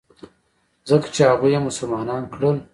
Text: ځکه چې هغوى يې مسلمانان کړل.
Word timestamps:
ځکه 0.89 1.07
چې 1.15 1.21
هغوى 1.29 1.49
يې 1.55 1.59
مسلمانان 1.67 2.23
کړل. 2.33 2.57